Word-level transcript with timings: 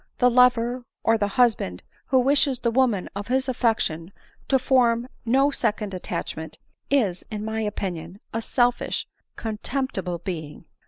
The 0.17 0.31
lover, 0.31 0.83
or 1.03 1.15
the 1.19 1.27
husband, 1.27 1.83
who 2.07 2.19
wishes 2.19 2.57
the 2.57 2.71
woman 2.71 3.07
of 3.15 3.27
his 3.27 3.47
affection 3.47 4.11
to 4.47 4.57
form 4.57 5.07
no 5.27 5.51
second 5.51 5.93
attachment, 5.93 6.57
is, 6.89 7.23
in 7.29 7.45
my 7.45 7.61
opin 7.67 7.95
ion, 7.95 8.19
a 8.33 8.41
selfish, 8.41 9.05
contemptible 9.35 10.17
being. 10.17 10.65